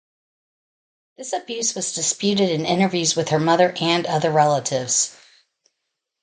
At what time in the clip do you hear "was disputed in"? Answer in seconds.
1.75-2.65